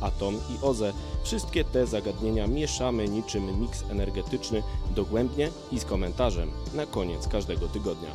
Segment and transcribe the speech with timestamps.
[0.00, 0.92] atom i OZE
[1.24, 4.62] wszystkie te zagadnienia mieszamy niczym miks energetyczny
[4.96, 8.10] dogłębnie i z komentarzem na koniec każdego tygodnia.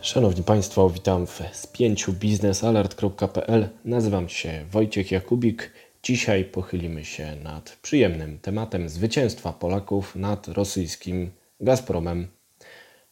[0.00, 3.68] Szanowni Państwo, witam w spięciu biznesalert.pl.
[3.84, 5.72] Nazywam się Wojciech Jakubik.
[6.02, 12.28] Dzisiaj pochylimy się nad przyjemnym tematem zwycięstwa Polaków nad rosyjskim Gazpromem.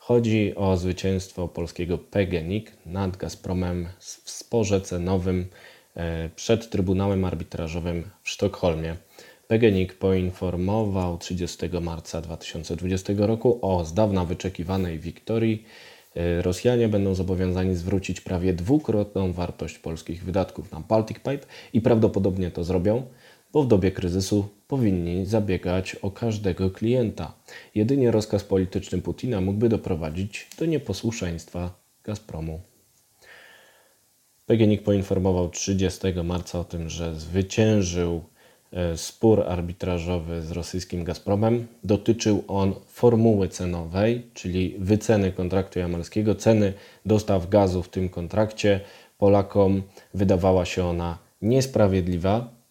[0.04, 5.46] Chodzi o zwycięstwo polskiego PGNiG nad Gazpromem w sporze cenowym
[5.96, 8.96] e, przed Trybunałem Arbitrażowym w Sztokholmie.
[9.48, 15.64] PGNiG poinformował 30 marca 2020 roku o z dawna wyczekiwanej wiktorii.
[16.16, 22.50] E, Rosjanie będą zobowiązani zwrócić prawie dwukrotną wartość polskich wydatków na Baltic Pipe i prawdopodobnie
[22.50, 23.02] to zrobią,
[23.52, 27.32] bo w dobie kryzysu powinni zabiegać o każdego klienta.
[27.74, 32.60] Jedynie rozkaz polityczny Putina mógłby doprowadzić do nieposłuszeństwa Gazpromu.
[34.46, 38.22] PGNiG poinformował 30 marca o tym, że zwyciężył
[38.72, 41.66] e, spór arbitrażowy z rosyjskim Gazpromem.
[41.84, 46.72] Dotyczył on formuły cenowej, czyli wyceny kontraktu jamalskiego, ceny
[47.06, 48.80] dostaw gazu w tym kontrakcie.
[49.18, 49.82] Polakom
[50.14, 52.61] wydawała się ona niesprawiedliwa.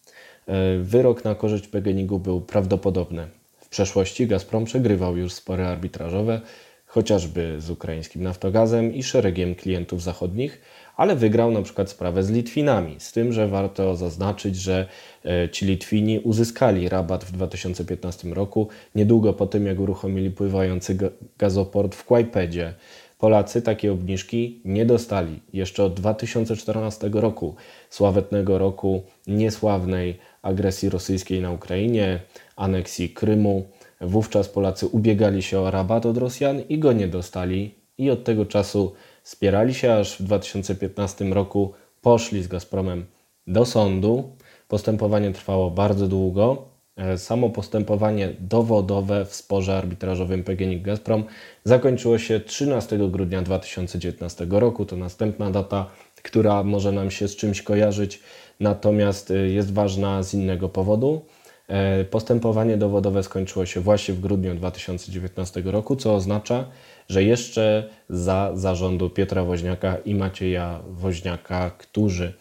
[0.48, 3.26] E, Wyrok na korzyść PGNiG-u był prawdopodobny.
[3.60, 6.40] W przeszłości Gazprom przegrywał już spory arbitrażowe,
[6.86, 10.60] chociażby z ukraińskim Naftogazem i szeregiem klientów zachodnich,
[10.96, 12.96] ale wygrał na przykład sprawę z Litwinami.
[12.98, 14.88] Z tym, że warto zaznaczyć, że
[15.24, 20.98] e, ci Litwini uzyskali rabat w 2015 roku, niedługo po tym, jak uruchomili pływający
[21.38, 22.74] gazoport w Kłajpedzie.
[23.22, 27.54] Polacy takiej obniżki nie dostali jeszcze od 2014 roku,
[27.90, 32.20] sławetnego roku niesławnej agresji rosyjskiej na Ukrainie,
[32.56, 33.68] aneksji Krymu.
[34.00, 38.46] Wówczas Polacy ubiegali się o rabat od Rosjan i go nie dostali, i od tego
[38.46, 43.06] czasu spierali się, aż w 2015 roku poszli z Gazpromem
[43.46, 44.36] do sądu.
[44.68, 46.71] Postępowanie trwało bardzo długo.
[46.96, 51.24] E, Samo postępowanie dowodowe w sporze arbitrażowym PGNiG Gazprom
[51.64, 54.86] zakończyło się 13 grudnia 2019 roku.
[54.86, 55.90] To następna data,
[56.22, 58.20] która może nam się z czymś kojarzyć,
[58.60, 61.24] natomiast e, jest ważna z innego powodu.
[61.68, 66.64] E, Postępowanie dowodowe skończyło się właśnie w grudniu 2019 roku, co oznacza,
[67.08, 72.32] że jeszcze za zarządu Piotra Woźniaka i Macieja Woźniaka, którzy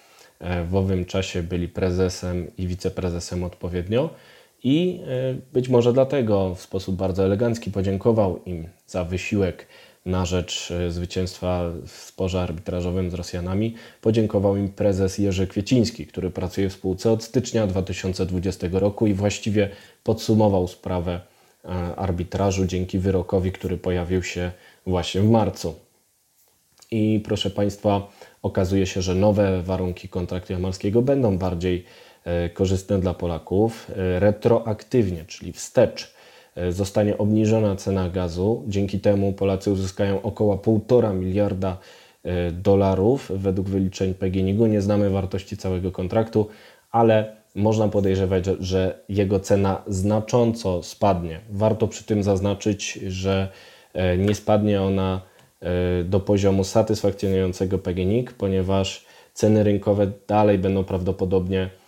[0.66, 4.10] w owym czasie byli prezesem i wiceprezesem odpowiednio,
[4.64, 9.68] i e, być może dlatego w sposób bardzo elegancki podziękował im za wysiłek
[10.06, 13.76] na rzecz e, zwycięstwa w sporze arbitrażowym z Rosjanami.
[14.02, 19.70] Podziękował im prezes Jerzy Kwieciński, który pracuje w spółce od stycznia 2020 roku i właściwie
[20.04, 21.22] podsumował sprawę
[21.66, 24.52] e, arbitrażu dzięki wyrokowi, który pojawił się
[24.86, 25.76] właśnie w marcu.
[26.92, 28.12] I proszę Państwa,
[28.42, 31.86] okazuje się, że nowe warunki kontraktu jamalskiego będą bardziej
[32.54, 33.92] korzystne dla Polaków.
[33.98, 36.14] E, Retroaktywnie, czyli wstecz,
[36.56, 38.64] e, zostanie obniżona cena gazu.
[38.68, 41.78] Dzięki temu Polacy uzyskają około 1,5 miliarda
[42.24, 44.66] e, dolarów według wyliczeń PGNiG-u.
[44.66, 46.48] Nie znamy wartości całego kontraktu,
[46.92, 51.40] ale można podejrzewać, że, jego cena znacząco spadnie.
[51.50, 53.50] Warto przy tym zaznaczyć, że
[53.94, 55.22] e, nie spadnie ona
[55.60, 61.81] e, do poziomu satysfakcjonującego PGNiG, ponieważ ceny rynkowe dalej będą prawdopodobnie e,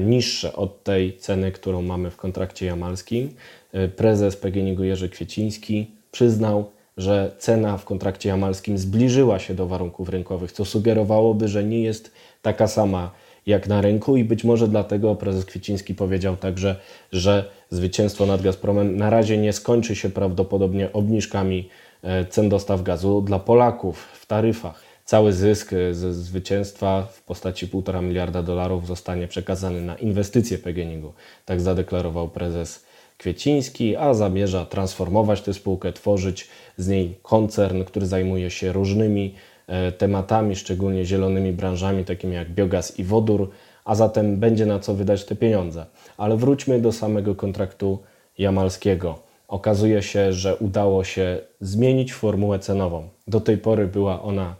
[0.00, 3.34] niższe od tej ceny, którą mamy w kontrakcie jamalskim.
[3.72, 10.08] E, Prezes PGNiG-u Jerzy Kwieciński przyznał, że cena w kontrakcie jamalskim zbliżyła się do warunków
[10.08, 13.10] rynkowych, co sugerowałoby, że nie jest taka sama
[13.46, 16.76] jak na rynku i być może dlatego prezes Kwieciński powiedział także,
[17.12, 21.68] że zwycięstwo nad Gazpromem na razie nie skończy się prawdopodobnie obniżkami
[22.02, 24.89] e, cen dostaw gazu dla Polaków w taryfach.
[25.10, 31.12] Cały zysk e, ze zwycięstwa w postaci 1,5 miliarda dolarów zostanie przekazany na inwestycje PGNiG-u.
[31.44, 32.84] Tak zadeklarował prezes
[33.18, 39.34] Kwieciński, a zamierza transformować tę spółkę, tworzyć z niej koncern, który zajmuje się różnymi
[39.66, 43.50] e, tematami, szczególnie zielonymi branżami, takimi jak biogaz i wodór,
[43.84, 45.86] a zatem będzie na co wydać te pieniądze.
[46.16, 47.98] Ale wróćmy do samego kontraktu
[48.38, 49.18] jamalskiego.
[49.48, 53.08] Okazuje się, że udało się zmienić formułę cenową.
[53.28, 54.56] Do tej pory była ona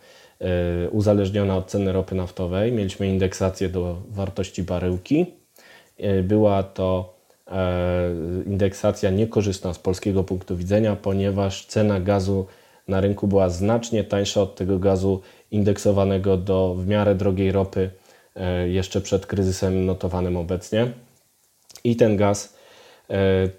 [0.91, 2.73] uzależniona od ceny ropy naftowej.
[2.73, 5.27] Mieliśmy indeksację do wartości baryłki.
[5.99, 7.21] E, Była to
[8.47, 12.47] indeksacja niekorzystna z polskiego punktu widzenia, ponieważ cena gazu
[12.89, 15.21] na rynku była znacznie tańsza od tego gazu
[15.51, 17.91] indeksowanego do w miarę drogiej ropy
[18.67, 20.93] jeszcze przed kryzysem notowanym obecnie.
[21.85, 22.57] I ten gaz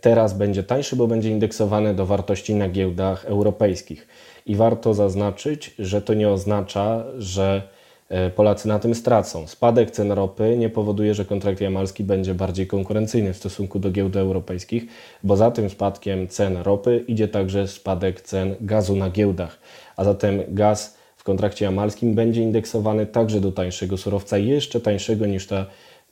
[0.02, 4.08] teraz będzie tańszy, bo będzie indeksowany do wartości na giełdach europejskich.
[4.46, 7.62] I warto zaznaczyć, że to nie oznacza, że
[8.10, 9.48] e, Polacy na tym stracą.
[9.48, 14.16] Spadek cen ropy nie powoduje, że kontrakt jamalski będzie bardziej konkurencyjny w stosunku do giełd
[14.16, 14.86] europejskich,
[15.24, 19.60] bo za tym spadkiem cen ropy idzie także spadek cen gazu na giełdach.
[19.98, 25.48] A zatem gaz w kontrakcie jamalskim będzie indeksowany także do tańszego surowca, jeszcze tańszego niż
[25.48, 25.66] ta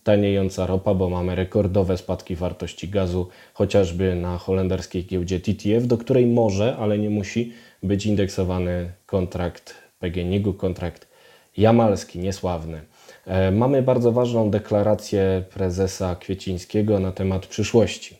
[0.10, 6.26] taniejąca ropa, bo mamy rekordowe spadki wartości gazu, chociażby na holenderskiej giełdzie TTF, do której
[6.26, 7.54] może, ale nie musi
[7.84, 11.08] być indeksowany kontrakt PGNiG-u, kontrakt
[11.58, 12.82] jamalski, niesławny.
[13.26, 18.18] E, mamy bardzo ważną deklarację prezesa Kwiecińskiego na temat przyszłości.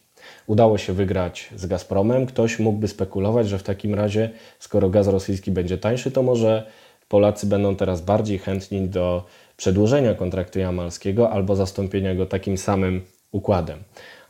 [0.48, 2.26] Udało się wygrać z Gazpromem.
[2.26, 6.66] Ktoś mógłby spekulować, że w takim razie, skoro gaz rosyjski będzie tańszy, to może
[7.10, 9.26] Polacy będą teraz bardziej chętni do
[9.58, 13.02] przedłużenia kontraktu jamalskiego albo zastąpienia go takim samym
[13.32, 13.80] układem.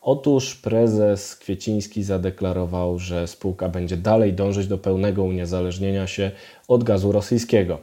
[0.01, 6.31] Otóż prezes Kwieciński zadeklarował, że spółka będzie dalej dążyć do pełnego uniezależnienia się
[6.67, 7.79] od gazu rosyjskiego.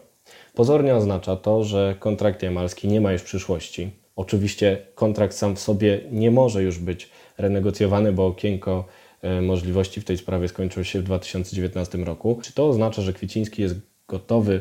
[0.54, 3.90] Pozornie oznacza to, że kontrakt jamalski nie ma już przyszłości.
[4.16, 8.84] Oczywiście kontrakt sam w sobie nie może już być renegocjowany, bo okienko
[9.22, 12.38] e, możliwości w tej sprawie skończyło się w 2019 roku.
[12.42, 13.74] Czy to oznacza, że Kwieciński jest
[14.08, 14.60] gotowy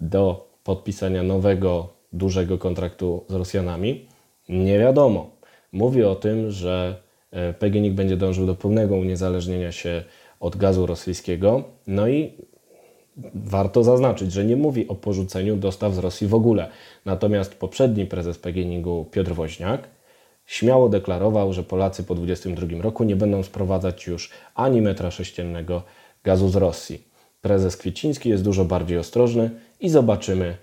[0.00, 4.06] do podpisania nowego, dużego kontraktu z Rosjanami?
[4.48, 5.36] Nie wiadomo
[5.72, 6.96] mówi o tym, że
[7.30, 10.04] e, PGNiG będzie dążył do pełnego uniezależnienia się
[10.40, 11.64] od gazu rosyjskiego.
[11.86, 12.32] No i
[13.34, 16.68] warto zaznaczyć, że nie mówi o porzuceniu dostaw z Rosji w ogóle.
[17.04, 19.88] Natomiast poprzedni prezes PGNiG-u Piotr Woźniak
[20.46, 25.82] śmiało deklarował, że Polacy po 2022 roku nie będą sprowadzać już ani metra sześciennego
[26.24, 27.02] gazu z Rosji.
[27.40, 29.50] Prezes Kwieciński jest dużo bardziej ostrożny
[29.80, 30.56] i zobaczymy,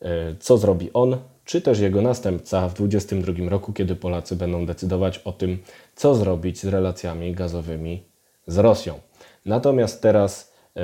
[0.00, 1.16] e, co zrobi on
[1.50, 5.58] czy też jego następca w 2022 roku, kiedy Polacy będą decydować o tym,
[5.94, 8.02] co zrobić z relacjami gazowymi
[8.46, 9.00] z Rosją.
[9.46, 10.80] Natomiast teraz y,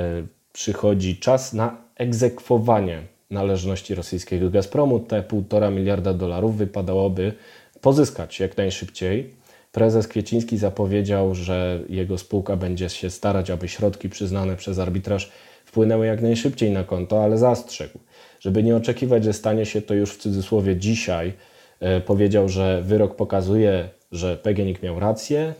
[0.53, 4.99] przychodzi czas na egzekwowanie należności rosyjskiego Gazpromu.
[4.99, 7.33] Te 1,5 miliarda dolarów wypadałoby
[7.81, 9.33] pozyskać jak najszybciej.
[9.71, 15.31] Prezes Kwieciński zapowiedział, że jego spółka będzie się starać, aby środki przyznane przez arbitraż
[15.77, 17.99] wpłynęły jak najszybciej na konto, ale zastrzegł,
[18.39, 21.33] żeby nie oczekiwać, że stanie się to już w cudzysłowie dzisiaj.
[21.79, 25.53] E, powiedział, że wyrok pokazuje, że PGNiG miał rację,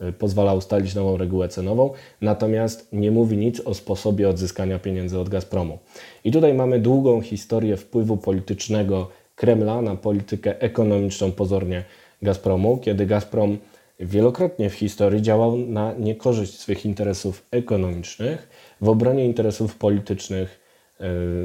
[0.00, 5.28] e, pozwala ustalić nową regułę cenową, natomiast nie mówi nic o sposobie odzyskania pieniędzy od
[5.28, 5.78] Gazpromu.
[6.24, 11.84] I tutaj mamy długą historię wpływu politycznego Kremla na politykę ekonomiczną pozornie
[12.22, 13.58] Gazpromu, kiedy Gazprom
[14.00, 18.48] wielokrotnie w historii działał na niekorzyść swych interesów ekonomicznych
[18.80, 20.60] w obronie interesów politycznych
[21.00, 21.04] e,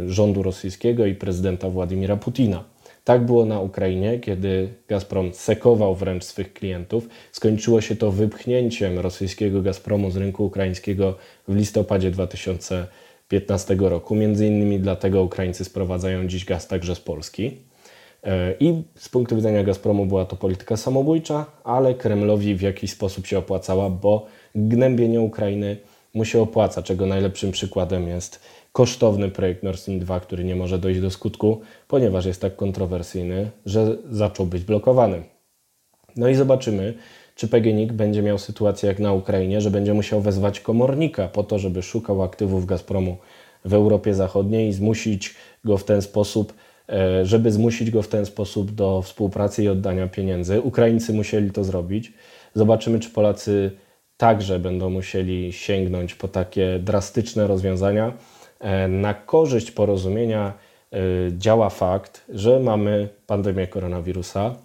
[0.10, 2.64] rządu rosyjskiego i prezydenta Władimira Putina.
[3.04, 7.08] Tak było na Ukrainie, kiedy Gazprom sekował wręcz swych klientów.
[7.32, 11.16] Skończyło się to wypchnięciem rosyjskiego Gazpromu z rynku ukraińskiego
[11.48, 14.16] w listopadzie 2015 roku.
[14.16, 17.73] Między innymi dlatego Ukraińcy sprowadzają dziś gaz także z Polski.
[18.60, 23.38] I z punktu widzenia Gazpromu była to polityka samobójcza, ale Kremlowi w jakiś sposób się
[23.38, 24.26] opłacała, bo
[24.56, 25.78] gnębienie Ukrainy
[26.14, 28.40] mu się opłaca, czego najlepszym przykładem jest
[28.72, 33.52] kosztowny projekt Nord Stream 2, który nie może dojść do skutku, ponieważ jest tak kontrowersyjny,
[33.66, 35.24] że zaczął być blokowany.
[36.16, 36.94] No i zobaczymy,
[37.36, 41.60] czy PGNiG będzie miał sytuację jak na Ukrainie, że będzie musiał wezwać komornika po to,
[41.60, 43.18] żeby szukał aktywów Gazpromu
[43.66, 46.54] w Europie Zachodniej i zmusić go w ten sposób
[47.24, 50.62] żeby zmusić go w ten sposób do współpracy i oddania pieniędzy.
[50.62, 52.14] Ukraińcy musieli to zrobić.
[52.54, 53.72] Zobaczymy, czy Polacy
[54.18, 58.14] także będą musieli sięgnąć po takie drastyczne rozwiązania.
[58.60, 60.54] E, na korzyść porozumienia
[60.92, 60.98] e,
[61.38, 64.56] działa fakt, że mamy pandemię koronawirusa,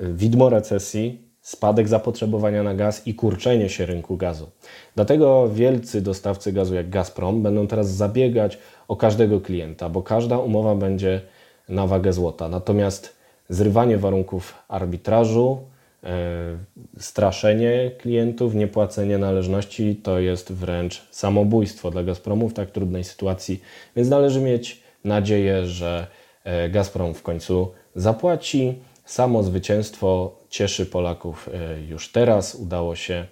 [0.00, 4.46] widmo recesji, spadek zapotrzebowania na gaz i kurczenie się rynku gazu.
[4.94, 10.74] Dlatego wielcy dostawcy gazu jak Gazprom będą teraz zabiegać o każdego klienta, bo każda umowa
[10.74, 11.20] będzie
[11.68, 12.48] na wagę złota.
[12.48, 13.16] Natomiast
[13.48, 15.58] zrywanie warunków arbitrażu,
[16.04, 16.08] e,
[16.98, 23.60] straszenie klientów, niepłacenie należności to jest wręcz samobójstwo dla Gazpromu w tak trudnej sytuacji,
[23.96, 26.06] więc należy mieć nadzieję, że
[26.44, 28.74] e, Gazprom w końcu zapłaci.
[29.06, 32.54] Samo zwycięstwo cieszy Polaków e, już teraz.
[32.54, 33.26] Udało się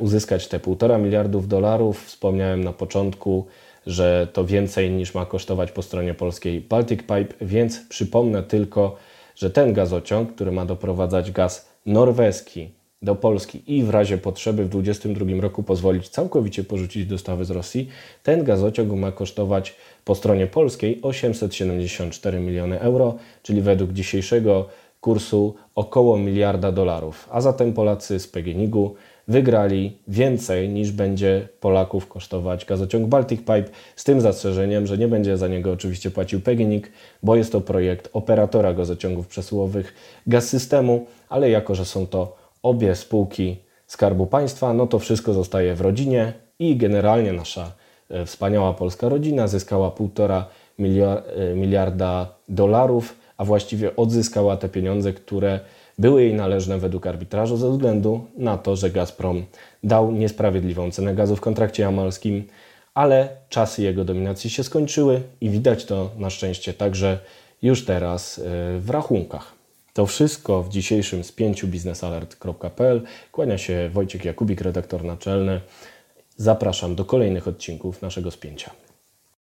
[0.00, 2.04] uzyskać te 1,5 miliardów dolarów.
[2.04, 3.46] Wspomniałem na początku,
[3.86, 8.96] że to więcej niż ma kosztować po stronie polskiej Baltic Pipe, więc przypomnę tylko,
[9.36, 12.70] że ten gazociąg, który ma doprowadzać gaz norweski
[13.02, 17.88] do Polski i w razie potrzeby w 2022 roku pozwolić całkowicie porzucić dostawy z Rosji,
[18.22, 24.68] ten gazociąg ma kosztować po stronie polskiej 874 miliony euro, czyli według dzisiejszego
[25.02, 27.28] kursu około miliarda dolarów.
[27.30, 28.94] A zatem Polacy z PGNiG-u
[29.28, 33.64] wygrali więcej niż będzie Polaków kosztować gazociąg Baltic Pipe,
[33.96, 36.90] z tym zastrzeżeniem, że nie będzie za niego oczywiście płacił PGNiG,
[37.22, 39.94] bo jest to projekt operatora gazociągów przesyłowych
[40.26, 43.56] gaz systemu, ale jako, że są to obie spółki
[43.86, 47.72] Skarbu Państwa, no to wszystko zostaje w rodzinie i generalnie nasza
[48.10, 50.42] e, wspaniała polska rodzina zyskała 1,5
[50.78, 55.60] e, miliarda dolarów, a właściwie odzyskała te pieniądze, które
[55.98, 59.44] były jej należne według arbitrażu ze względu na to, że Gazprom
[59.84, 62.44] dał niesprawiedliwą cenę gazu w kontrakcie jamalskim,
[62.94, 67.18] ale czasy jego dominacji się skończyły i widać to na szczęście także
[67.62, 68.42] już teraz e,
[68.78, 69.52] w rachunkach.
[69.94, 73.02] To wszystko w dzisiejszym spięciu biznesalert.pl.
[73.32, 75.60] Kłania się Wojciech Jakubik, redaktor naczelny.
[76.36, 78.70] Zapraszam do kolejnych odcinków naszego spięcia.